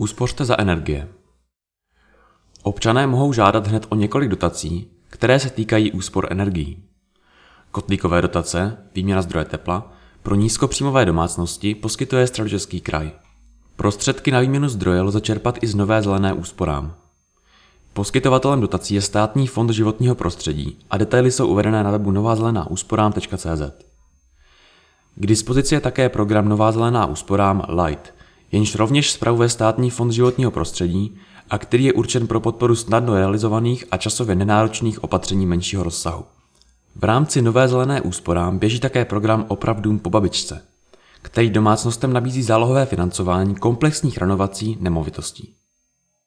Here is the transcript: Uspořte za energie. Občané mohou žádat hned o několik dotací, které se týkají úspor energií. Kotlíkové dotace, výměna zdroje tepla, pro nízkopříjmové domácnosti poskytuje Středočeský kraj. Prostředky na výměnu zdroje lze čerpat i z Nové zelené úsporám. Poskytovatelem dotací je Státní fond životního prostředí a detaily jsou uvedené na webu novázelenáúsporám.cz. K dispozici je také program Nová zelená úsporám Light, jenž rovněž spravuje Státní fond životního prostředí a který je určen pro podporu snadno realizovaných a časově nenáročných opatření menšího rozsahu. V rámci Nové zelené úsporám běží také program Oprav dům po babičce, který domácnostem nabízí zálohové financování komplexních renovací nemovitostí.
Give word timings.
Uspořte 0.00 0.44
za 0.44 0.60
energie. 0.60 1.08
Občané 2.62 3.06
mohou 3.06 3.32
žádat 3.32 3.66
hned 3.66 3.86
o 3.88 3.94
několik 3.94 4.30
dotací, 4.30 4.90
které 5.08 5.40
se 5.40 5.50
týkají 5.50 5.92
úspor 5.92 6.26
energií. 6.30 6.84
Kotlíkové 7.70 8.22
dotace, 8.22 8.76
výměna 8.94 9.22
zdroje 9.22 9.44
tepla, 9.44 9.92
pro 10.22 10.34
nízkopříjmové 10.34 11.04
domácnosti 11.04 11.74
poskytuje 11.74 12.26
Středočeský 12.26 12.80
kraj. 12.80 13.12
Prostředky 13.76 14.30
na 14.30 14.40
výměnu 14.40 14.68
zdroje 14.68 15.00
lze 15.00 15.20
čerpat 15.20 15.62
i 15.62 15.66
z 15.66 15.74
Nové 15.74 16.02
zelené 16.02 16.32
úsporám. 16.32 16.94
Poskytovatelem 17.92 18.60
dotací 18.60 18.94
je 18.94 19.02
Státní 19.02 19.46
fond 19.46 19.70
životního 19.70 20.14
prostředí 20.14 20.78
a 20.90 20.96
detaily 20.96 21.30
jsou 21.30 21.46
uvedené 21.46 21.84
na 21.84 21.90
webu 21.90 22.10
novázelenáúsporám.cz. 22.10 23.84
K 25.14 25.26
dispozici 25.26 25.74
je 25.74 25.80
také 25.80 26.08
program 26.08 26.48
Nová 26.48 26.72
zelená 26.72 27.06
úsporám 27.06 27.66
Light, 27.84 28.19
jenž 28.52 28.74
rovněž 28.74 29.10
spravuje 29.12 29.48
Státní 29.48 29.90
fond 29.90 30.12
životního 30.12 30.50
prostředí 30.50 31.16
a 31.50 31.58
který 31.58 31.84
je 31.84 31.92
určen 31.92 32.26
pro 32.26 32.40
podporu 32.40 32.76
snadno 32.76 33.14
realizovaných 33.14 33.84
a 33.90 33.96
časově 33.96 34.34
nenáročných 34.34 35.04
opatření 35.04 35.46
menšího 35.46 35.82
rozsahu. 35.82 36.24
V 36.96 37.04
rámci 37.04 37.42
Nové 37.42 37.68
zelené 37.68 38.00
úsporám 38.00 38.58
běží 38.58 38.80
také 38.80 39.04
program 39.04 39.44
Oprav 39.48 39.80
dům 39.80 39.98
po 39.98 40.10
babičce, 40.10 40.62
který 41.22 41.50
domácnostem 41.50 42.12
nabízí 42.12 42.42
zálohové 42.42 42.86
financování 42.86 43.54
komplexních 43.54 44.18
renovací 44.18 44.76
nemovitostí. 44.80 45.54